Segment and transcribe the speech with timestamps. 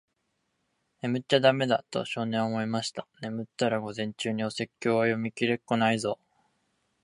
[1.03, 3.07] 「眠っちゃだめだ。」と、少年は思いました。
[3.21, 6.17] 「眠ったら、午前中にお説教は読みきれっこないぞ。」